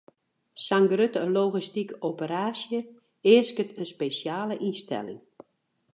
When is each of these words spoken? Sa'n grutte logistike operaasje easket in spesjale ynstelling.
Sa'n 0.63 0.87
grutte 0.93 1.21
logistike 1.35 1.99
operaasje 2.09 2.79
easket 3.33 3.69
in 3.79 3.87
spesjale 3.93 4.55
ynstelling. 4.67 5.21